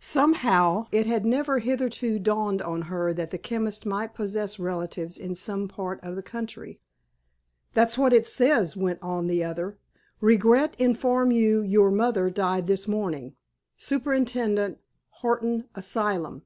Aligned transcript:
Somehow, 0.00 0.88
it 0.92 1.06
had 1.06 1.24
never 1.24 1.58
hitherto 1.58 2.18
dawned 2.18 2.60
on 2.60 2.82
her 2.92 3.14
that 3.14 3.30
the 3.30 3.38
chemist 3.38 3.86
might 3.86 4.12
possess 4.12 4.58
relatives 4.58 5.16
in 5.16 5.34
some 5.34 5.68
part 5.68 5.98
of 6.02 6.16
the 6.16 6.22
country. 6.22 6.78
"That's 7.72 7.96
what 7.96 8.12
it 8.12 8.26
says," 8.26 8.76
went 8.76 8.98
on 9.00 9.26
the 9.26 9.42
other. 9.42 9.78
_"'Regret 10.20 10.74
inform 10.78 11.30
you 11.30 11.62
your 11.62 11.90
mother 11.90 12.28
died 12.28 12.66
this 12.66 12.86
morning. 12.86 13.36
Superintendent, 13.78 14.80
Horton 15.08 15.64
Asylum. 15.74 16.42